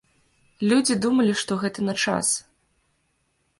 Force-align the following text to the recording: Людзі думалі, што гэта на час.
Людзі 0.71 0.97
думалі, 1.03 1.33
што 1.43 1.59
гэта 1.65 1.79
на 1.91 1.97
час. 2.07 2.27